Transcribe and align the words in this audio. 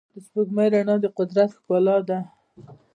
د 0.13 0.15
سپوږمۍ 0.25 0.67
رڼا 0.73 0.95
د 1.01 1.05
قدرت 1.17 1.49
ښکلا 1.57 1.97
ده. 2.07 2.19